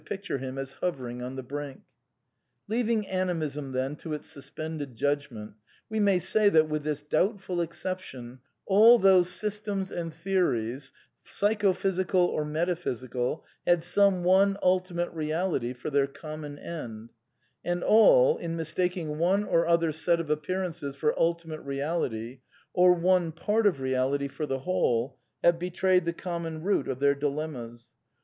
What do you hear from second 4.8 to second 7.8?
judgment, we may say that, with this doubtful